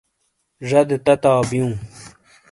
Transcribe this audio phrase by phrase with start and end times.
[0.69, 1.71] زَدے تتاؤ بیوں۔